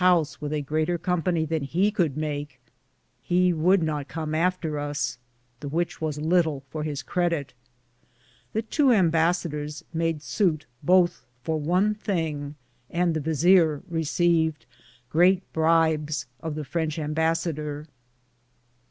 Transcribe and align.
8 0.03 0.37
1 0.39 0.61
greater 0.63 0.97
company 0.97 1.45
than 1.45 1.61
he 1.61 1.91
could 1.91 2.17
make, 2.17 2.59
he 3.21 3.53
would 3.53 3.83
not 3.83 4.07
com 4.07 4.33
after 4.33 4.79
us, 4.79 5.19
the 5.59 5.69
which 5.69 6.01
was 6.01 6.17
litle 6.17 6.63
for 6.71 6.81
his 6.81 7.03
credditt 7.03 7.53
The 8.53 8.63
2 8.63 8.91
im 8.93 9.11
bassaders 9.11 9.83
made 9.93 10.23
sute 10.23 10.65
bothe 10.81 11.13
for 11.43 11.59
one 11.59 11.93
thinge, 11.93 12.55
and 12.89 13.13
the 13.13 13.21
vizear 13.21 13.83
recaved 13.91 14.65
great 15.11 15.43
bribes 15.53 16.25
of 16.39 16.55
the 16.55 16.65
Franche 16.65 16.97
imbassader. 16.97 17.85